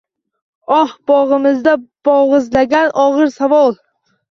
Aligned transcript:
Oh, 0.77 0.93
boʼgʼzimdan 1.11 1.85
boʼgʼizlagan 2.09 2.99
ogʼir 3.07 3.33
savol 3.39 3.81